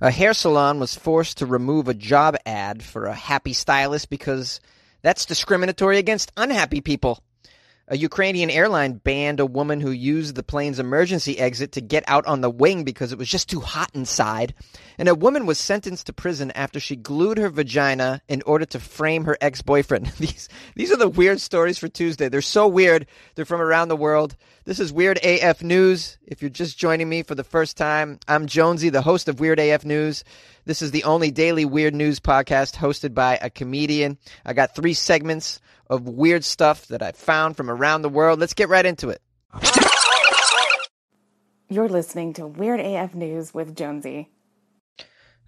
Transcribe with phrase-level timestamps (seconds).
[0.00, 4.60] A hair salon was forced to remove a job ad for a happy stylist because
[5.00, 7.22] that's discriminatory against unhappy people.
[7.88, 12.26] A Ukrainian airline banned a woman who used the plane's emergency exit to get out
[12.26, 14.54] on the wing because it was just too hot inside.
[14.98, 18.80] And a woman was sentenced to prison after she glued her vagina in order to
[18.80, 20.06] frame her ex-boyfriend.
[20.18, 22.28] these these are the weird stories for Tuesday.
[22.28, 23.06] They're so weird.
[23.36, 24.34] They're from around the world.
[24.64, 26.18] This is Weird AF News.
[26.26, 29.60] If you're just joining me for the first time, I'm Jonesy, the host of Weird
[29.60, 30.24] AF News.
[30.66, 34.18] This is the only daily weird news podcast hosted by a comedian.
[34.44, 38.40] I got three segments of weird stuff that I found from around the world.
[38.40, 39.22] Let's get right into it.
[41.68, 44.28] You're listening to Weird AF News with Jonesy.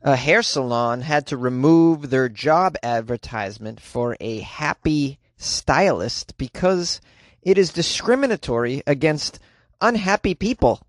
[0.02, 7.00] A hair salon had to remove their job advertisement for a happy stylist because
[7.42, 9.40] it is discriminatory against
[9.80, 10.80] unhappy people.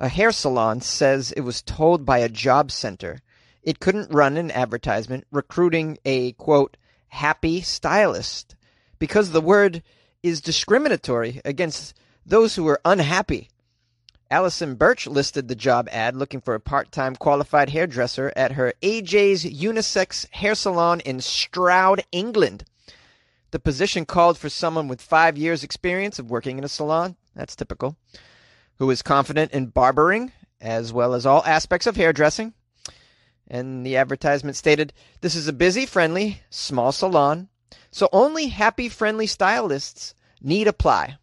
[0.00, 3.20] A hair salon says it was told by a job center
[3.64, 6.76] it couldn't run an advertisement recruiting a quote
[7.08, 8.54] happy stylist
[8.98, 9.82] because the word
[10.22, 13.48] is discriminatory against those who are unhappy.
[14.30, 18.72] Allison Birch listed the job ad looking for a part time qualified hairdresser at her
[18.82, 22.64] AJ's unisex hair salon in Stroud, England.
[23.50, 27.54] The position called for someone with five years' experience of working in a salon, that's
[27.54, 27.96] typical,
[28.78, 32.54] who is confident in barbering as well as all aspects of hairdressing.
[33.48, 37.48] And the advertisement stated this is a busy, friendly, small salon,
[37.90, 41.18] so only happy, friendly stylists need apply.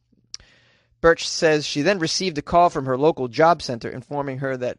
[1.02, 4.78] Birch says she then received a call from her local job center informing her that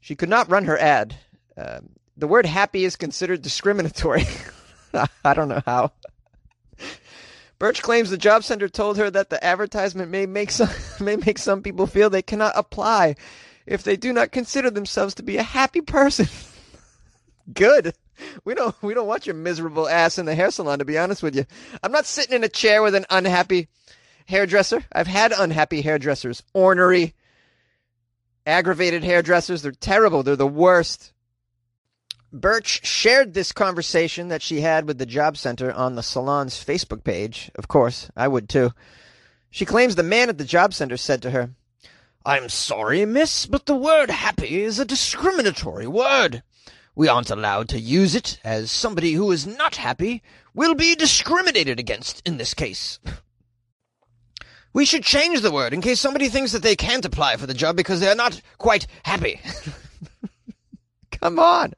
[0.00, 1.16] she could not run her ad.
[1.56, 1.80] Uh,
[2.16, 4.24] the word happy is considered discriminatory.
[5.24, 5.92] I don't know how.
[7.58, 10.68] Birch claims the job center told her that the advertisement may make some
[11.00, 13.14] may make some people feel they cannot apply
[13.64, 16.26] if they do not consider themselves to be a happy person.
[17.52, 17.94] Good.
[18.44, 21.22] We don't we don't want your miserable ass in the hair salon to be honest
[21.22, 21.44] with you.
[21.82, 23.68] I'm not sitting in a chair with an unhappy
[24.26, 24.84] hairdresser.
[24.92, 26.42] I've had unhappy hairdressers.
[26.54, 27.14] Ornery,
[28.46, 29.62] aggravated hairdressers.
[29.62, 30.22] They're terrible.
[30.22, 31.12] They're the worst.
[32.32, 37.04] Birch shared this conversation that she had with the job center on the salon's Facebook
[37.04, 37.50] page.
[37.54, 38.72] Of course, I would too.
[39.50, 41.50] She claims the man at the job center said to her,
[42.26, 46.42] I'm sorry, miss, but the word happy is a discriminatory word.
[46.94, 50.22] We aren't allowed to use it, as somebody who is not happy
[50.54, 53.00] will be discriminated against in this case.
[54.72, 57.54] We should change the word in case somebody thinks that they can't apply for the
[57.54, 59.40] job because they are not quite happy.
[61.12, 61.74] Come on.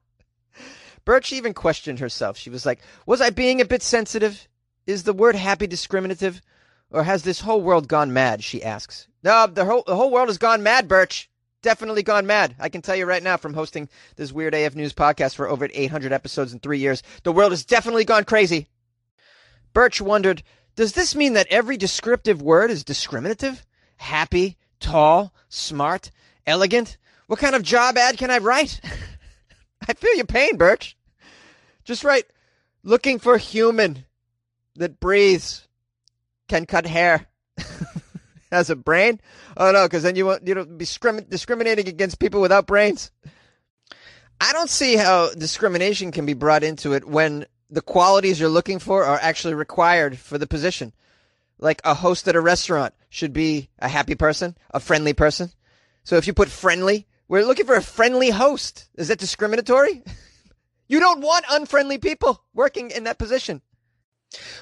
[1.05, 2.37] Birch even questioned herself.
[2.37, 4.49] She was like, Was I being a bit sensitive?
[4.87, 6.41] Is the word happy discriminative?
[6.91, 8.43] Or has this whole world gone mad?
[8.43, 9.09] She asks.
[9.23, 11.29] No, the whole, the whole world has gone mad, Birch.
[11.67, 12.55] Definitely gone mad.
[12.61, 15.69] I can tell you right now from hosting this Weird AF News podcast for over
[15.75, 17.03] 800 episodes in three years.
[17.25, 18.69] The world has definitely gone crazy.
[19.73, 20.45] Birch wondered
[20.77, 23.67] does this mean that every descriptive word is discriminative?
[23.97, 26.13] Happy, tall, smart,
[26.47, 26.99] elegant?
[27.27, 28.81] What kind of job ad can I write?
[29.89, 30.97] I feel your pain, Birch.
[31.83, 32.27] Just write
[32.85, 34.05] looking for human
[34.77, 35.67] that breathes,
[36.47, 37.27] can cut hair,
[38.51, 39.21] has a brain.
[39.57, 40.87] Oh no, because then you won't you know be
[41.29, 43.11] discriminating against people without brains.
[44.41, 48.79] I don't see how discrimination can be brought into it when the qualities you're looking
[48.79, 50.93] for are actually required for the position.
[51.59, 55.51] Like a host at a restaurant should be a happy person, a friendly person.
[56.05, 58.89] So if you put friendly, we're looking for a friendly host.
[58.95, 60.03] Is that discriminatory?
[60.89, 63.63] you don't want unfriendly people working in that position.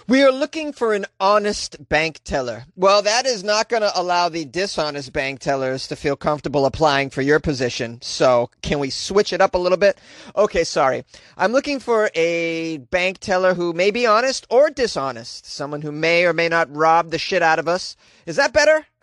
[0.07, 2.65] We are looking for an honest bank teller.
[2.77, 7.09] Well, that is not going to allow the dishonest bank tellers to feel comfortable applying
[7.11, 8.01] for your position.
[8.03, 9.99] So, can we switch it up a little bit?
[10.37, 11.05] Okay, sorry.
[11.37, 15.47] I'm looking for a bank teller who may be honest or dishonest.
[15.47, 17.97] Someone who may or may not rob the shit out of us.
[18.27, 18.87] Is that better?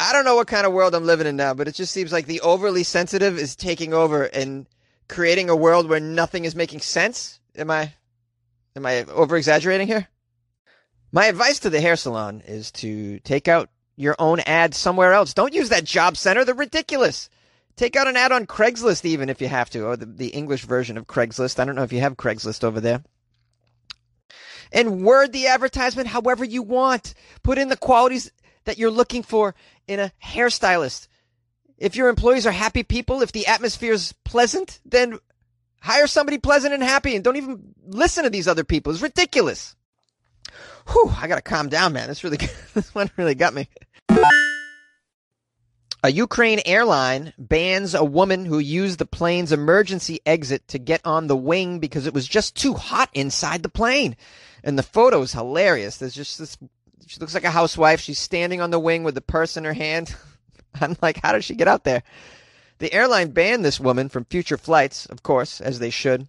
[0.00, 2.12] I don't know what kind of world I'm living in now, but it just seems
[2.12, 4.66] like the overly sensitive is taking over and
[5.08, 7.40] creating a world where nothing is making sense.
[7.56, 7.92] Am I
[8.76, 10.08] Am I over exaggerating here?
[11.12, 15.34] My advice to the hair salon is to take out your own ad somewhere else.
[15.34, 16.44] Don't use that job center.
[16.44, 17.28] They're ridiculous.
[17.76, 20.64] Take out an ad on Craigslist, even if you have to, or the, the English
[20.64, 21.58] version of Craigslist.
[21.58, 23.02] I don't know if you have Craigslist over there.
[24.72, 27.14] And word the advertisement however you want.
[27.42, 28.30] Put in the qualities
[28.64, 29.54] that you're looking for
[29.88, 31.08] in a hairstylist.
[31.76, 35.18] If your employees are happy people, if the atmosphere is pleasant, then
[35.80, 38.92] Hire somebody pleasant and happy and don't even listen to these other people.
[38.92, 39.74] It's ridiculous.
[40.88, 42.08] Whew, I gotta calm down, man.
[42.08, 42.36] This really,
[42.74, 43.68] this one really got me.
[46.02, 51.26] A Ukraine airline bans a woman who used the plane's emergency exit to get on
[51.26, 54.16] the wing because it was just too hot inside the plane.
[54.64, 55.98] And the photo is hilarious.
[55.98, 56.56] There's just this,
[57.06, 58.00] she looks like a housewife.
[58.00, 60.14] She's standing on the wing with the purse in her hand.
[60.80, 62.02] I'm like, how did she get out there?
[62.80, 66.28] The airline banned this woman from future flights, of course, as they should,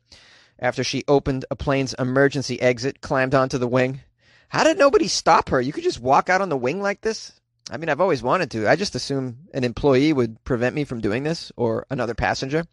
[0.60, 4.02] after she opened a plane's emergency exit, climbed onto the wing.
[4.50, 5.62] How did nobody stop her?
[5.62, 7.32] You could just walk out on the wing like this?
[7.72, 8.70] I mean, I've always wanted to.
[8.70, 12.66] I just assume an employee would prevent me from doing this or another passenger.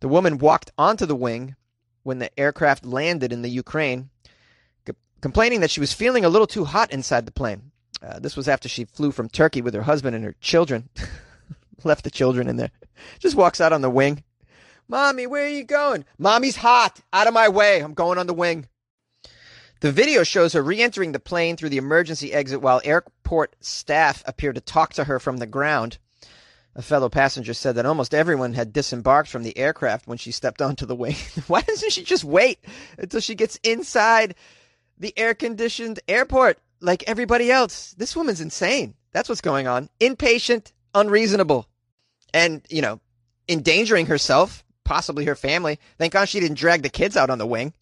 [0.00, 1.56] The woman walked onto the wing
[2.04, 4.08] when the aircraft landed in the Ukraine,
[4.86, 7.70] c- complaining that she was feeling a little too hot inside the plane.
[8.02, 10.88] Uh, this was after she flew from Turkey with her husband and her children.
[11.84, 12.70] Left the children in there.
[13.18, 14.24] Just walks out on the wing.
[14.88, 16.04] Mommy, where are you going?
[16.18, 17.00] Mommy's hot.
[17.12, 17.80] Out of my way.
[17.80, 18.68] I'm going on the wing.
[19.80, 24.22] The video shows her re entering the plane through the emergency exit while airport staff
[24.26, 25.98] appear to talk to her from the ground.
[26.76, 30.60] A fellow passenger said that almost everyone had disembarked from the aircraft when she stepped
[30.60, 31.16] onto the wing.
[31.46, 32.58] Why doesn't she just wait
[32.98, 34.34] until she gets inside
[34.98, 37.94] the air conditioned airport like everybody else?
[37.96, 38.94] This woman's insane.
[39.12, 39.88] That's what's going on.
[40.00, 41.68] Impatient, unreasonable,
[42.34, 43.00] and, you know,
[43.48, 45.78] endangering herself, possibly her family.
[45.96, 47.72] Thank God she didn't drag the kids out on the wing.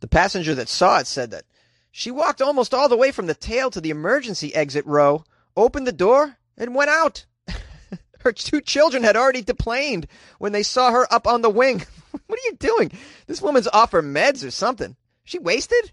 [0.00, 1.44] The passenger that saw it said that
[1.90, 5.24] she walked almost all the way from the tail to the emergency exit row,
[5.56, 7.24] opened the door, and went out.
[8.20, 10.06] her two children had already deplaned
[10.38, 11.78] when they saw her up on the wing.
[12.26, 12.92] what are you doing?
[13.26, 14.96] This woman's off her meds or something.
[15.24, 15.92] She wasted?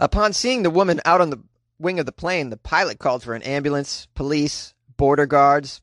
[0.00, 1.42] Upon seeing the woman out on the
[1.78, 5.82] wing of the plane, the pilot called for an ambulance, police, border guards.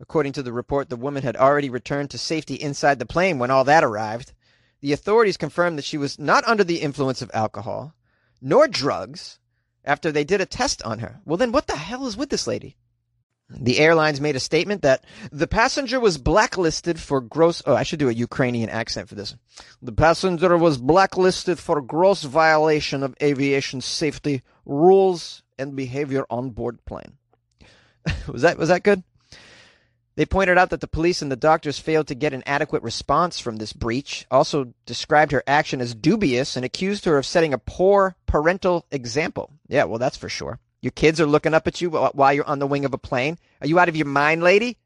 [0.00, 3.50] According to the report, the woman had already returned to safety inside the plane when
[3.50, 4.32] all that arrived.
[4.80, 7.94] The authorities confirmed that she was not under the influence of alcohol
[8.40, 9.38] nor drugs
[9.84, 11.20] after they did a test on her.
[11.24, 12.76] Well, then what the hell is with this lady?
[13.50, 17.62] The airlines made a statement that the passenger was blacklisted for gross.
[17.64, 19.36] Oh, I should do a Ukrainian accent for this.
[19.80, 26.84] The passenger was blacklisted for gross violation of aviation safety rules and behavior on board
[26.84, 27.16] plane.
[28.28, 29.02] was that was that good?
[30.18, 33.38] They pointed out that the police and the doctors failed to get an adequate response
[33.38, 37.58] from this breach, also described her action as dubious, and accused her of setting a
[37.58, 39.52] poor parental example.
[39.68, 40.58] Yeah, well, that's for sure.
[40.82, 43.38] Your kids are looking up at you while you're on the wing of a plane.
[43.60, 44.78] Are you out of your mind, lady?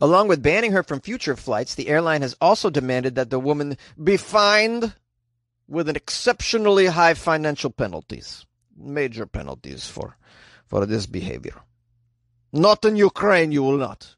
[0.00, 3.78] Along with banning her from future flights, the airline has also demanded that the woman
[4.02, 4.92] be fined
[5.68, 8.44] with an exceptionally high financial penalties,
[8.76, 10.16] major penalties for
[10.66, 11.62] for this behavior.
[12.56, 14.16] Not in Ukraine, you will not.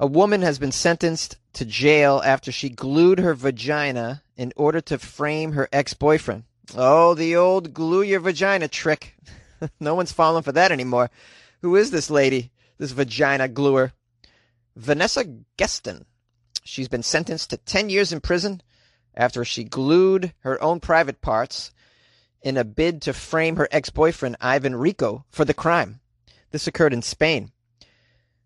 [0.00, 4.98] A woman has been sentenced to jail after she glued her vagina in order to
[4.98, 6.42] frame her ex boyfriend.
[6.76, 9.14] Oh, the old glue your vagina trick.
[9.80, 11.10] no one's falling for that anymore.
[11.62, 13.92] Who is this lady, this vagina gluer?
[14.74, 15.24] Vanessa
[15.56, 16.04] Gesto.
[16.64, 18.62] She's been sentenced to 10 years in prison
[19.14, 21.70] after she glued her own private parts
[22.42, 26.00] in a bid to frame her ex boyfriend, Ivan Rico, for the crime.
[26.50, 27.52] This occurred in Spain.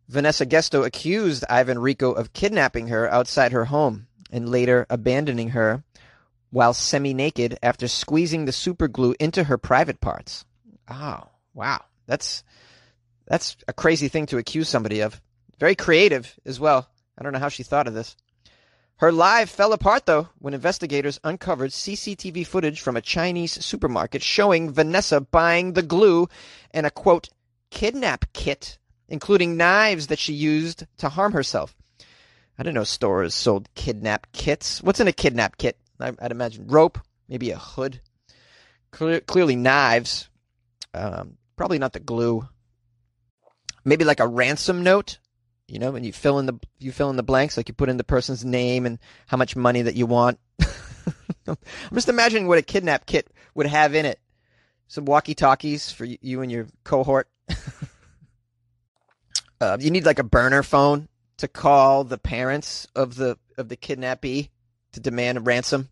[0.08, 5.84] Vanessa Gesto accused Ivan Rico of kidnapping her outside her home and later abandoning her
[6.50, 10.44] while semi naked after squeezing the superglue into her private parts.
[10.88, 11.84] Oh, wow.
[12.06, 12.42] That's
[13.26, 15.20] that's a crazy thing to accuse somebody of.
[15.60, 16.88] Very creative as well.
[17.16, 18.16] I don't know how she thought of this.
[19.00, 24.70] Her life fell apart though when investigators uncovered CCTV footage from a Chinese supermarket showing
[24.70, 26.28] Vanessa buying the glue
[26.72, 27.30] and a quote
[27.70, 28.76] kidnap kit
[29.08, 31.74] including knives that she used to harm herself.
[32.58, 34.82] I didn't know stores sold kidnap kits.
[34.82, 35.78] What's in a kidnap kit?
[35.98, 38.02] I'd imagine rope, maybe a hood.
[38.90, 40.28] Clear, clearly knives.
[40.92, 42.46] Um, probably not the glue.
[43.82, 45.18] Maybe like a ransom note.
[45.70, 47.88] You know, and you fill in the you fill in the blanks, like you put
[47.88, 50.38] in the person's name and how much money that you want.
[51.46, 51.56] I'm
[51.94, 54.18] just imagining what a kidnap kit would have in it.
[54.88, 57.28] Some walkie talkies for you and your cohort.
[59.60, 63.76] Uh, you need like a burner phone to call the parents of the of the
[63.76, 64.48] kidnappee
[64.92, 65.90] to demand a ransom.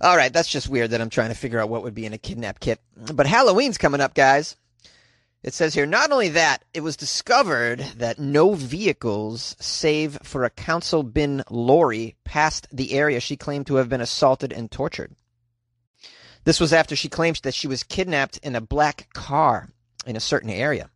[0.00, 2.12] All right, that's just weird that I'm trying to figure out what would be in
[2.12, 2.80] a kidnap kit.
[2.96, 4.56] But Halloween's coming up, guys.
[5.46, 10.50] It says here not only that, it was discovered that no vehicles, save for a
[10.50, 15.14] council bin lorry, passed the area she claimed to have been assaulted and tortured.
[16.42, 19.68] This was after she claimed that she was kidnapped in a black car
[20.04, 20.90] in a certain area.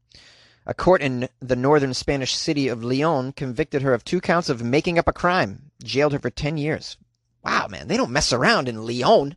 [0.66, 4.64] A court in the northern Spanish city of Leon convicted her of two counts of
[4.64, 6.96] making up a crime, jailed her for 10 years.
[7.44, 9.36] Wow, man, they don't mess around in Leon,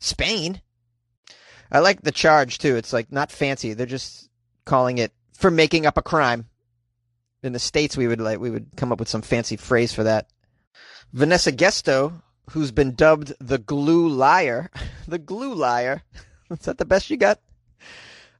[0.00, 0.62] Spain.
[1.70, 2.74] I like the charge too.
[2.74, 3.72] It's like not fancy.
[3.72, 4.27] They're just
[4.68, 6.46] calling it for making up a crime.
[7.42, 10.04] In the states, we would like we would come up with some fancy phrase for
[10.04, 10.28] that.
[11.12, 12.20] Vanessa Gesto,
[12.50, 14.70] who's been dubbed the glue liar,
[15.08, 16.02] the glue liar.
[16.50, 17.40] Is that the best you got?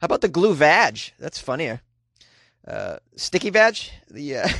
[0.00, 0.98] How about the glue vag?
[1.18, 1.80] That's funnier.
[2.66, 3.76] Uh, sticky vag,
[4.10, 4.52] the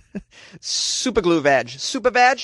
[0.60, 2.40] super glue vag, super vag.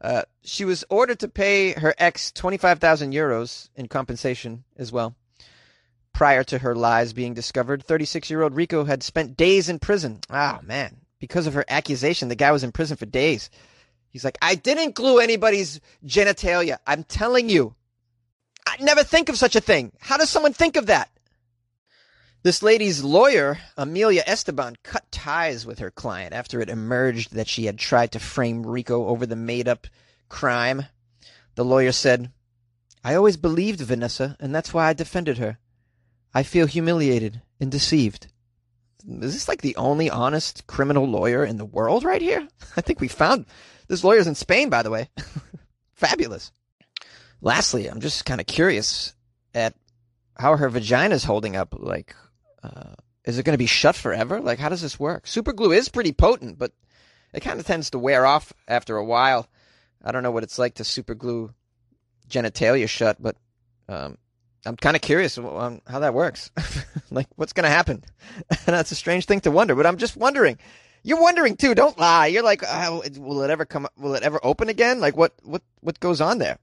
[0.00, 5.14] Uh, she was ordered to pay her ex 25,000 euros in compensation as well.
[6.14, 10.20] Prior to her lies being discovered, 36 year old Rico had spent days in prison.
[10.30, 10.96] Oh, man.
[11.18, 13.50] Because of her accusation, the guy was in prison for days.
[14.08, 16.78] He's like, I didn't glue anybody's genitalia.
[16.86, 17.74] I'm telling you.
[18.66, 19.92] I never think of such a thing.
[19.98, 21.10] How does someone think of that?
[22.44, 27.64] This lady's lawyer, Amelia Esteban, cut ties with her client after it emerged that she
[27.64, 29.88] had tried to frame Rico over the made up
[30.28, 30.84] crime.
[31.56, 32.30] The lawyer said,
[33.02, 35.58] I always believed Vanessa, and that's why I defended her.
[36.34, 38.26] I feel humiliated and deceived.
[39.06, 42.46] Is this like the only honest criminal lawyer in the world right here?
[42.76, 43.46] I think we found
[43.86, 45.10] this lawyer's in Spain, by the way.
[45.92, 46.50] Fabulous.
[47.40, 49.14] Lastly, I'm just kind of curious
[49.54, 49.74] at
[50.36, 51.74] how her vagina's holding up.
[51.78, 52.16] Like,
[52.62, 54.40] uh, is it going to be shut forever?
[54.40, 55.26] Like, how does this work?
[55.26, 56.72] Super glue is pretty potent, but
[57.32, 59.46] it kind of tends to wear off after a while.
[60.02, 61.52] I don't know what it's like to super glue
[62.28, 63.36] genitalia shut, but
[63.88, 64.18] um,
[64.66, 66.50] I'm kind of curious on how that works.
[67.10, 68.02] like, what's going to happen?
[68.48, 70.58] and that's a strange thing to wonder, but I'm just wondering.
[71.02, 71.74] You're wondering too.
[71.74, 72.28] Don't lie.
[72.28, 73.86] You're like, oh, will it ever come?
[73.98, 75.00] Will it ever open again?
[75.00, 76.58] Like, what, what, what goes on there?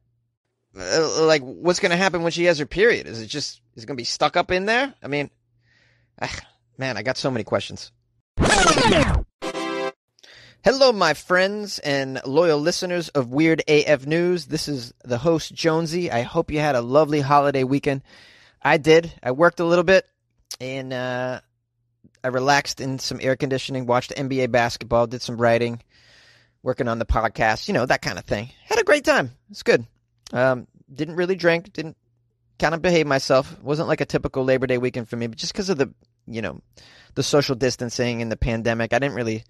[0.77, 3.05] Uh, like, what's going to happen when she has her period?
[3.05, 4.93] Is it just is it going to be stuck up in there?
[5.03, 5.29] I mean,
[6.77, 7.91] man, I got so many questions.
[10.63, 14.45] Hello, my friends and loyal listeners of Weird AF News.
[14.45, 16.11] This is the host, Jonesy.
[16.11, 18.03] I hope you had a lovely holiday weekend.
[18.61, 19.11] I did.
[19.23, 20.05] I worked a little bit
[20.59, 21.41] and uh,
[22.23, 25.81] I relaxed in some air conditioning, watched NBA basketball, did some writing,
[26.61, 28.51] working on the podcast, you know, that kind of thing.
[28.63, 29.31] Had a great time.
[29.49, 29.87] It's good.
[30.31, 31.97] Um, didn't really drink, didn't
[32.59, 33.59] kind of behave myself.
[33.63, 35.91] Wasn't like a typical Labor Day weekend for me, but just because of the,
[36.27, 36.61] you know,
[37.15, 39.43] the social distancing and the pandemic, I didn't really.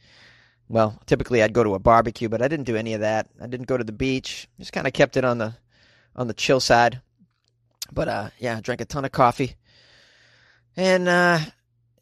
[0.72, 3.28] Well, typically I'd go to a barbecue, but I didn't do any of that.
[3.42, 4.48] I didn't go to the beach.
[4.58, 5.54] Just kind of kept it on the
[6.16, 7.02] on the chill side.
[7.92, 9.58] But uh, yeah, drank a ton of coffee,
[10.78, 11.40] and uh,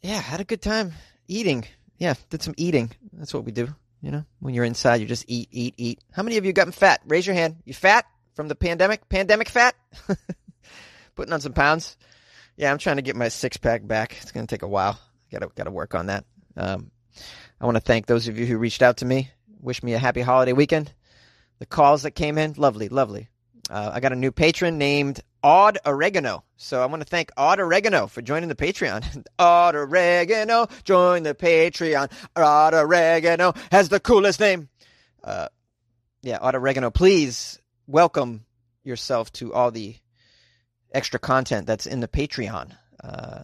[0.03, 0.93] yeah, had a good time
[1.27, 1.65] eating.
[1.97, 2.91] Yeah, did some eating.
[3.11, 3.73] That's what we do.
[4.03, 5.99] You know, when you're inside, you just eat, eat, eat.
[6.11, 7.01] How many of you gotten fat?
[7.07, 7.57] Raise your hand.
[7.65, 9.09] You fat from the pandemic?
[9.09, 9.75] Pandemic fat?
[11.15, 11.97] putting on some pounds.
[12.55, 14.15] Yeah, I'm trying to get my six pack back.
[14.21, 14.99] It's to take a while.
[15.31, 16.25] Got to got to work on that.
[16.55, 16.91] Um,
[17.61, 19.31] I want to thank those of you who reached out to me.
[19.59, 20.93] Wish me a happy holiday weekend.
[21.59, 23.27] The calls that came in, lovely, lovely.
[23.69, 26.45] Uh, I got a new patron named Odd Oregano.
[26.55, 29.25] So I want to thank Odd Oregano for joining the Patreon.
[29.39, 32.09] Odd Oregano, join the Patreon.
[32.35, 34.69] Odd Oregano has the coolest name.
[35.21, 35.49] Uh,
[36.21, 38.45] yeah, Odd Oregano, please welcome
[38.85, 39.97] yourself to all the
[40.93, 42.71] extra content that's in the Patreon.
[43.03, 43.43] Uh,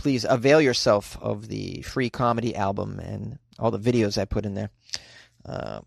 [0.00, 4.54] please avail yourself of the free comedy album and all the videos I put in
[4.54, 4.70] there.
[5.44, 5.80] Uh,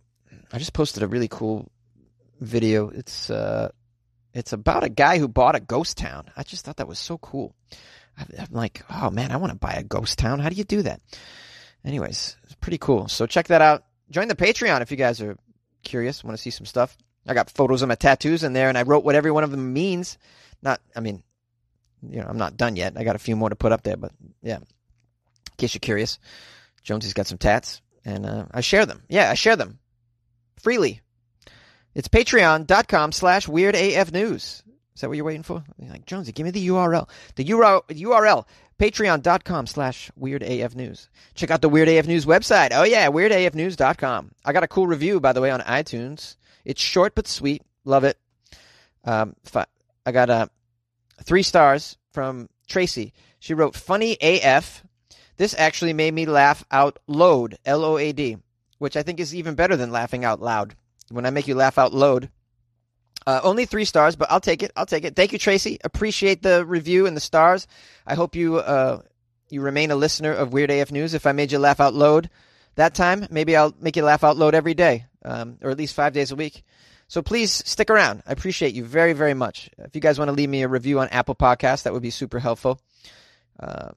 [0.51, 1.71] I just posted a really cool
[2.39, 2.89] video.
[2.89, 3.71] It's uh,
[4.31, 6.25] it's about a guy who bought a ghost town.
[6.37, 7.55] I just thought that was so cool.
[8.15, 10.39] I'm like, oh man, I want to buy a ghost town.
[10.39, 11.01] How do you do that?
[11.83, 13.07] Anyways, it's pretty cool.
[13.07, 13.83] So check that out.
[14.11, 15.35] Join the Patreon if you guys are
[15.83, 16.95] curious, want to see some stuff.
[17.25, 19.49] I got photos of my tattoos in there, and I wrote what every one of
[19.49, 20.19] them means.
[20.61, 21.23] Not, I mean,
[22.09, 22.93] you know, I'm not done yet.
[22.97, 24.57] I got a few more to put up there, but yeah.
[24.57, 26.19] In case you're curious,
[26.83, 29.03] Jonesy's got some tats, and uh, I share them.
[29.07, 29.79] Yeah, I share them
[30.59, 31.01] freely.
[31.93, 34.63] It's patreon.com slash weirdafnews.
[34.95, 35.63] Is that what you're waiting for?
[35.77, 37.07] You're like, Jonesy, give me the URL.
[37.35, 38.45] The URL, URL
[38.79, 41.07] patreon.com slash weirdafnews.
[41.35, 42.69] Check out the Weird AF News website.
[42.71, 44.31] Oh, yeah, weirdafnews.com.
[44.43, 46.35] I got a cool review, by the way, on iTunes.
[46.65, 47.61] It's short but sweet.
[47.85, 48.17] Love it.
[49.03, 49.35] Um,
[50.05, 50.49] I got a
[51.21, 53.13] three stars from Tracy.
[53.39, 54.83] She wrote, "Funny AF."
[55.37, 57.57] This actually made me laugh out loud.
[57.65, 58.37] L O A D,
[58.77, 60.75] which I think is even better than laughing out loud.
[61.09, 62.29] When I make you laugh out loud.
[63.25, 64.71] Uh, only three stars, but I'll take it.
[64.75, 65.15] I'll take it.
[65.15, 65.79] Thank you, Tracy.
[65.83, 67.67] Appreciate the review and the stars.
[68.05, 69.01] I hope you uh,
[69.49, 71.13] you remain a listener of Weird AF News.
[71.13, 72.29] If I made you laugh out loud
[72.75, 75.95] that time, maybe I'll make you laugh out loud every day, um, or at least
[75.95, 76.63] five days a week.
[77.13, 78.23] So please stick around.
[78.25, 79.69] I appreciate you very, very much.
[79.77, 82.09] If you guys want to leave me a review on Apple Podcasts, that would be
[82.09, 82.81] super helpful.
[83.59, 83.89] Uh,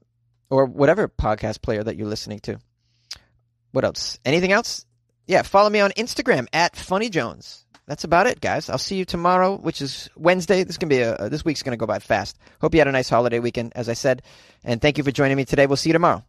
[0.51, 2.59] or whatever podcast player that you're listening to.
[3.71, 4.19] What else?
[4.23, 4.85] Anything else?
[5.25, 7.65] Yeah, follow me on Instagram at Funny Jones.
[7.87, 8.69] that's about it, guys.
[8.69, 10.63] I'll see you tomorrow, which is Wednesday.
[10.63, 12.37] This can be a this week's going to go by fast.
[12.61, 14.21] Hope you had a nice holiday weekend, as I said,
[14.63, 15.65] and thank you for joining me today.
[15.65, 16.23] We'll see you tomorrow.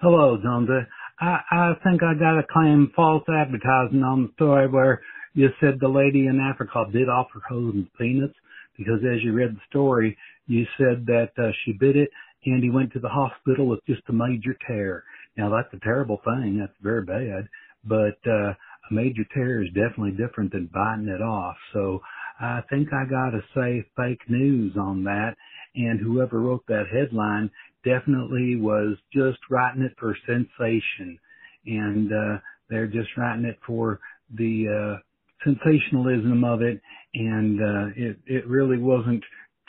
[0.00, 0.86] Hello, Zonda.
[1.20, 5.02] I, I think I got a claim false advertising on the story where
[5.34, 8.34] you said the lady in Africa did offer husband peanuts
[8.76, 12.10] because as you read the story, you said that uh, she bit it
[12.44, 15.04] and he went to the hospital with just a major tear.
[15.36, 16.58] Now that's a terrible thing.
[16.58, 17.48] That's very bad,
[17.84, 18.52] but uh,
[18.90, 21.56] a major tear is definitely different than biting it off.
[21.72, 22.00] So
[22.40, 25.34] I think I got to say fake news on that.
[25.74, 27.50] And whoever wrote that headline
[27.84, 31.18] definitely was just writing it for sensation.
[31.64, 34.00] And uh, they're just writing it for
[34.34, 35.00] the uh,
[35.44, 36.80] sensationalism of it.
[37.14, 39.22] And uh, it, it really wasn't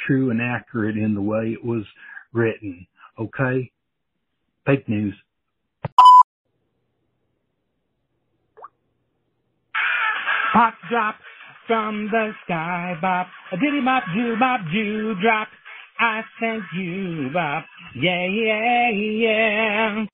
[0.08, 1.84] true and accurate in the way it was
[2.34, 2.88] written.
[3.20, 3.72] Okay?
[4.66, 5.16] Fake news.
[10.54, 11.16] Pop drop
[11.68, 13.28] from the sky, bop.
[13.52, 15.48] A diddy bop, doo bop, doo drop.
[16.00, 17.66] I thank you, bop.
[17.96, 20.06] Yeah, yeah, yeah.